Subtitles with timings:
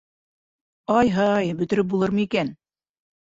[1.01, 2.51] —Ай-һай, бөтөрөп булырмы икән?!